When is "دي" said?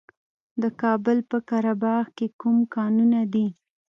3.33-3.47